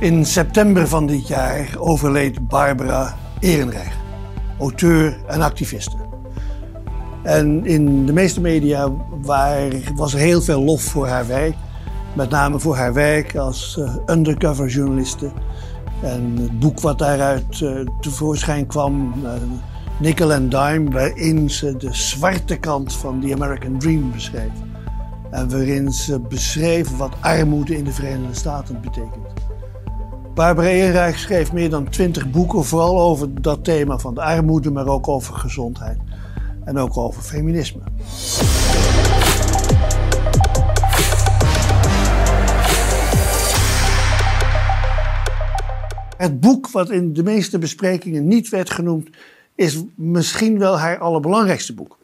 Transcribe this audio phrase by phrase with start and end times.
[0.00, 3.96] In september van dit jaar overleed Barbara Ehrenreich,
[4.58, 5.96] auteur en activiste.
[7.22, 8.92] En in de meeste media
[9.22, 11.54] waar, was er heel veel lof voor haar werk.
[12.14, 15.30] Met name voor haar werk als uh, undercover journaliste.
[16.02, 19.30] En het boek wat daaruit uh, tevoorschijn kwam, uh,
[19.98, 24.52] Nickel and Dime, waarin ze de zwarte kant van the American Dream beschreef.
[25.30, 29.49] En waarin ze beschreef wat armoede in de Verenigde Staten betekent.
[30.40, 34.86] Barbara Ehrenreich schreef meer dan twintig boeken, vooral over dat thema van de armoede, maar
[34.86, 35.98] ook over gezondheid.
[36.64, 37.80] En ook over feminisme.
[46.16, 49.08] Het boek wat in de meeste besprekingen niet werd genoemd,
[49.54, 51.98] is misschien wel haar allerbelangrijkste boek.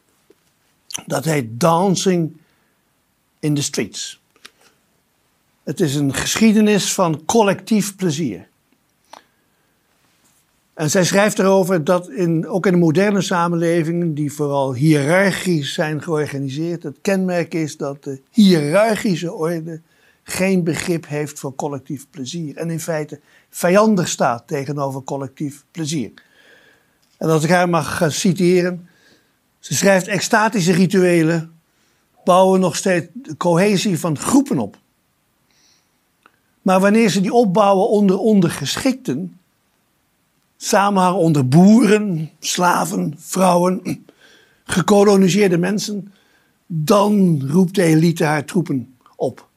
[1.07, 2.37] Dat heet Dancing
[3.39, 4.21] in the Streets.
[5.67, 8.49] Het is een geschiedenis van collectief plezier.
[10.75, 16.03] En zij schrijft erover dat in, ook in de moderne samenlevingen, die vooral hiërarchisch zijn
[16.03, 19.81] georganiseerd, het kenmerk is dat de hiërarchische orde
[20.23, 22.57] geen begrip heeft voor collectief plezier.
[22.57, 26.13] En in feite vijandig staat tegenover collectief plezier.
[27.17, 28.89] En als ik haar mag citeren,
[29.59, 31.53] ze schrijft extatische rituelen
[32.25, 34.85] bouwen nog steeds de cohesie van groepen op.
[36.67, 39.39] Maar wanneer ze die opbouwen onder ondergeschikten,
[40.57, 44.07] samenhang onder boeren, slaven, vrouwen,
[44.65, 46.13] gekoloniseerde mensen,
[46.67, 49.49] dan roept de elite haar troepen op.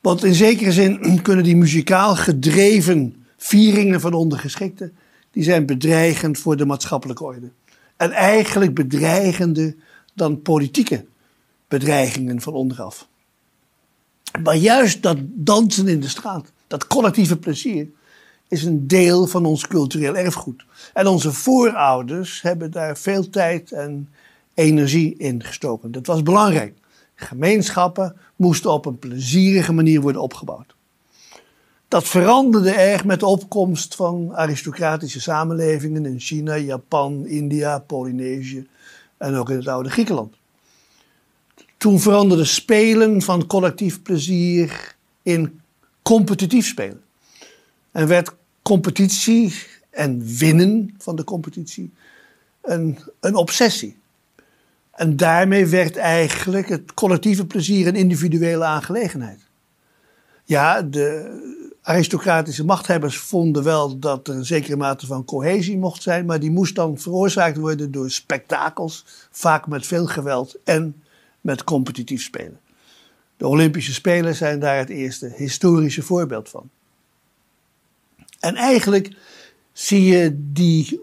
[0.00, 4.96] Want in zekere zin kunnen die muzikaal gedreven vieringen van ondergeschikten,
[5.30, 7.50] die zijn bedreigend voor de maatschappelijke orde.
[7.96, 9.74] En eigenlijk bedreigender
[10.14, 11.04] dan politieke
[11.68, 13.08] bedreigingen van onderaf.
[14.42, 17.88] Maar juist dat dansen in de straat, dat collectieve plezier,
[18.48, 20.64] is een deel van ons cultureel erfgoed.
[20.92, 24.08] En onze voorouders hebben daar veel tijd en
[24.54, 25.92] energie in gestoken.
[25.92, 26.74] Dat was belangrijk.
[27.14, 30.74] Gemeenschappen moesten op een plezierige manier worden opgebouwd.
[31.88, 38.66] Dat veranderde erg met de opkomst van aristocratische samenlevingen in China, Japan, India, Polynesië
[39.16, 40.37] en ook in het oude Griekenland.
[41.78, 45.60] Toen veranderde spelen van collectief plezier in
[46.02, 47.02] competitief spelen.
[47.92, 49.54] En werd competitie
[49.90, 51.92] en winnen van de competitie
[52.62, 53.96] een, een obsessie.
[54.90, 59.40] En daarmee werd eigenlijk het collectieve plezier een individuele aangelegenheid.
[60.44, 66.26] Ja, de aristocratische machthebbers vonden wel dat er een zekere mate van cohesie mocht zijn,
[66.26, 71.02] maar die moest dan veroorzaakt worden door spektakels, vaak met veel geweld en
[71.48, 72.60] met competitief spelen.
[73.36, 76.70] De Olympische Spelen zijn daar het eerste historische voorbeeld van.
[78.40, 79.16] En eigenlijk
[79.72, 81.00] zie je die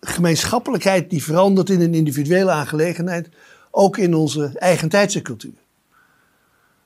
[0.00, 3.28] gemeenschappelijkheid die verandert in een individuele aangelegenheid
[3.70, 5.58] ook in onze eigen tijdse cultuur.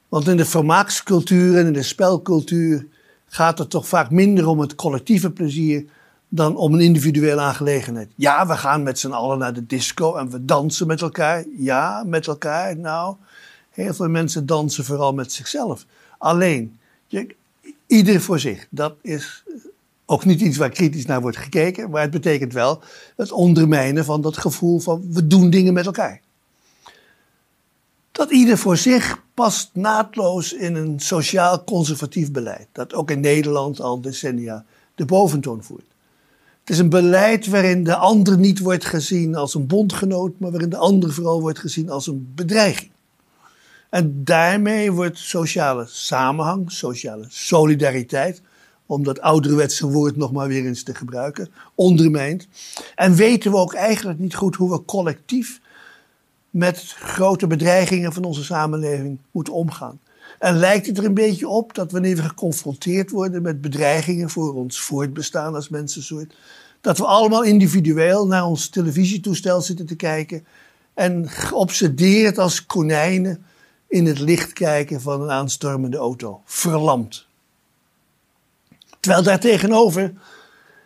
[0.08, 2.86] Want in de vermaakscultuur en in de spelcultuur
[3.26, 5.84] gaat het toch vaak minder om het collectieve plezier
[6.32, 8.10] dan om een individuele aangelegenheid.
[8.14, 11.44] Ja, we gaan met z'n allen naar de disco en we dansen met elkaar.
[11.58, 12.76] Ja, met elkaar.
[12.76, 13.16] Nou,
[13.70, 15.86] heel veel mensen dansen vooral met zichzelf.
[16.18, 17.34] Alleen, je,
[17.86, 18.66] ieder voor zich.
[18.70, 19.42] Dat is
[20.06, 22.82] ook niet iets waar kritisch naar wordt gekeken, maar het betekent wel
[23.16, 26.20] het ondermijnen van dat gevoel van we doen dingen met elkaar.
[28.12, 33.80] Dat ieder voor zich past naadloos in een sociaal conservatief beleid, dat ook in Nederland
[33.80, 34.64] al decennia
[34.94, 35.89] de boventoon voert.
[36.60, 40.70] Het is een beleid waarin de ander niet wordt gezien als een bondgenoot, maar waarin
[40.70, 42.90] de ander vooral wordt gezien als een bedreiging.
[43.90, 48.42] En daarmee wordt sociale samenhang, sociale solidariteit,
[48.86, 52.48] om dat ouderwetse woord nog maar weer eens te gebruiken, ondermijnd.
[52.94, 55.60] En weten we ook eigenlijk niet goed hoe we collectief
[56.50, 60.00] met grote bedreigingen van onze samenleving moeten omgaan.
[60.38, 64.54] En lijkt het er een beetje op dat wanneer we geconfronteerd worden met bedreigingen voor
[64.54, 66.34] ons voortbestaan als mensensoort,
[66.80, 70.44] dat we allemaal individueel naar ons televisietoestel zitten te kijken
[70.94, 73.44] en geobsedeerd als konijnen
[73.88, 76.42] in het licht kijken van een aanstormende auto.
[76.44, 77.26] Verlamd.
[79.00, 80.12] Terwijl daartegenover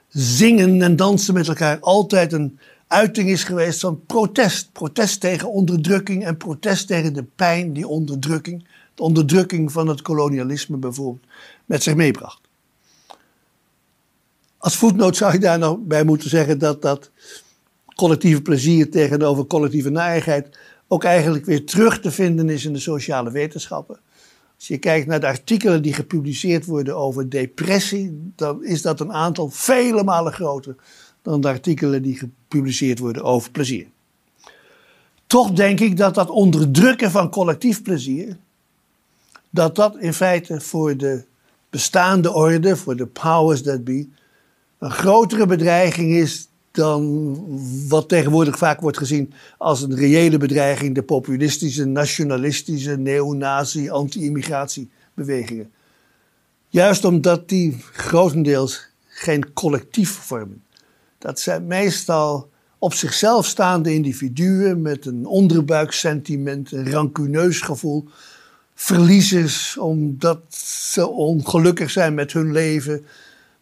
[0.09, 4.73] zingen en dansen met elkaar altijd een uiting is geweest van protest.
[4.73, 10.77] Protest tegen onderdrukking en protest tegen de pijn die onderdrukking, de onderdrukking van het kolonialisme
[10.77, 11.27] bijvoorbeeld,
[11.65, 12.41] met zich meebracht.
[14.59, 17.11] Als voetnoot zou je daar nog bij moeten zeggen dat dat
[17.95, 20.59] collectieve plezier tegenover collectieve narigheid
[20.89, 23.99] ook eigenlijk weer terug te vinden is in de sociale wetenschappen.
[24.57, 29.13] Als je kijkt naar de artikelen die gepubliceerd worden over depressie, dan is dat een
[29.13, 30.77] aantal vele malen groter
[31.23, 33.87] dan de artikelen die gepubliceerd worden over plezier.
[35.27, 38.37] Toch denk ik dat dat onderdrukken van collectief plezier,
[39.55, 41.25] dat dat in feite voor de
[41.71, 44.09] bestaande orde, voor de powers that be,
[44.79, 47.37] een grotere bedreiging is dan
[47.89, 55.73] wat tegenwoordig vaak wordt gezien als een reële bedreiging, de populistische, nationalistische, neonazi, anti-immigratiebewegingen.
[56.69, 60.63] Juist omdat die grotendeels geen collectief vormen.
[61.19, 68.09] Dat zijn meestal op zichzelf staande individuen met een onderbuiksentiment, een rancuneus gevoel.
[68.75, 73.07] Verliezers omdat ze ongelukkig zijn met hun leven,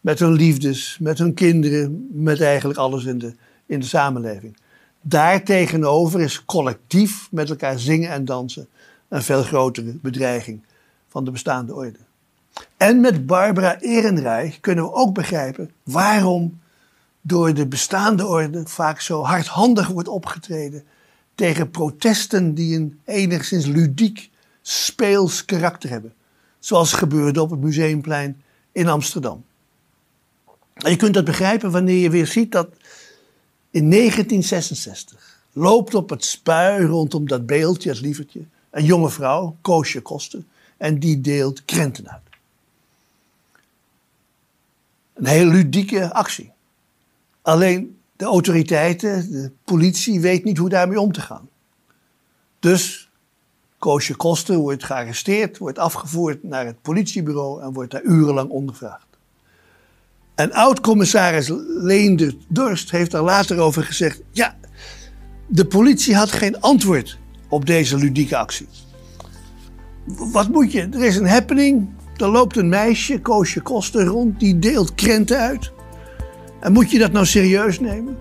[0.01, 3.35] met hun liefdes, met hun kinderen, met eigenlijk alles in de,
[3.67, 4.57] in de samenleving.
[5.01, 8.69] Daartegenover is collectief met elkaar zingen en dansen
[9.09, 10.63] een veel grotere bedreiging
[11.09, 11.99] van de bestaande orde.
[12.77, 16.61] En met Barbara Ehrenreich kunnen we ook begrijpen waarom
[17.21, 20.85] door de bestaande orde vaak zo hardhandig wordt opgetreden
[21.35, 24.31] tegen protesten die een enigszins ludiek,
[24.63, 26.15] speels karakter hebben.
[26.59, 28.43] Zoals gebeurde op het Museumplein
[28.73, 29.45] in Amsterdam.
[30.75, 32.69] En je kunt dat begrijpen wanneer je weer ziet dat
[33.71, 40.01] in 1966 loopt op het spui rondom dat beeldje, het lievertje, een jonge vrouw, Koosje
[40.01, 42.21] Kosten, en die deelt krenten uit.
[45.13, 46.53] Een hele ludieke actie.
[47.43, 51.49] Alleen de autoriteiten, de politie, weet niet hoe daarmee om te gaan.
[52.59, 53.11] Dus
[53.83, 59.07] Koosje Kosten wordt gearresteerd, wordt afgevoerd naar het politiebureau en wordt daar urenlang ondervraagd.
[60.35, 64.57] En oud-commissaris Leender Dorst heeft daar later over gezegd: ja,
[65.47, 67.19] de politie had geen antwoord
[67.49, 68.69] op deze ludieke actie.
[70.07, 70.89] Wat moet je?
[70.93, 71.89] Er is een happening.
[72.17, 74.41] Er loopt een meisje, Koosje Koster, rond.
[74.41, 75.73] Die deelt krenten uit.
[76.61, 78.17] En moet je dat nou serieus nemen?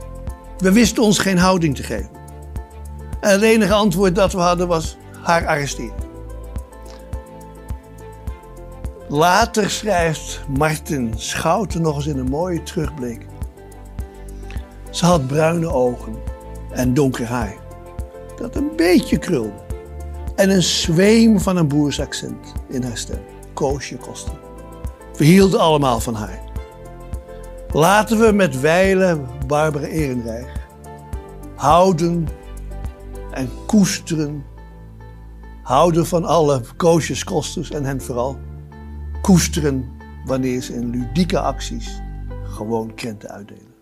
[0.58, 2.10] We wisten ons geen houding te geven.
[3.20, 6.10] En het enige antwoord dat we hadden was haar arresteren.
[9.10, 13.26] Later schrijft Martin Schouten nog eens in een mooie terugblik.
[14.90, 16.16] Ze had bruine ogen
[16.70, 17.56] en donker haar,
[18.38, 19.70] dat een beetje krulde.
[20.36, 23.20] En een zweem van een boersaccent in haar stem.
[23.54, 24.34] Koosje Kosten.
[25.18, 26.40] We hielden allemaal van haar.
[27.72, 30.60] Laten we met wijlen Barbara Ehrenreich
[31.56, 32.28] houden
[33.32, 34.46] en koesteren.
[35.72, 38.40] Houden van alle koosjes kosters en hen vooral
[39.22, 39.92] koesteren
[40.26, 42.02] wanneer ze in ludieke acties
[42.44, 43.74] gewoon krenten uitdelen.